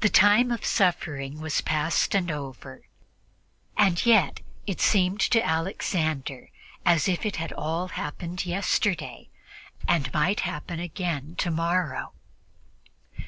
The 0.00 0.08
time 0.08 0.50
of 0.50 0.64
suffering 0.64 1.40
was 1.40 1.60
past 1.60 2.12
and 2.12 2.28
over, 2.28 2.88
and 3.76 4.04
yet 4.04 4.40
it 4.66 4.80
seemed 4.80 5.20
to 5.20 5.40
Alexander 5.46 6.50
as 6.84 7.06
if 7.06 7.24
it 7.24 7.36
had 7.36 7.52
all 7.52 7.86
happened 7.90 8.44
yesterday 8.44 9.28
and 9.86 10.12
might 10.12 10.40
happen 10.40 10.80
again 10.80 11.36
tomorrow. 11.38 12.14